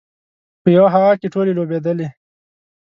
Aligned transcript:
په 0.61 0.67
یوه 0.75 0.89
هوا 0.95 1.11
کې 1.19 1.27
ټولې 1.33 1.51
لوبېدلې. 1.57 2.07